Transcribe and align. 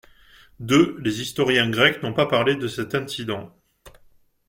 deux 0.59 0.97
Les 1.01 1.21
historiens 1.21 1.69
grecs 1.69 2.01
n'ont 2.01 2.11
pas 2.15 2.25
parlé 2.25 2.55
de 2.55 2.67
cet 2.67 2.95
incident. 2.95 3.55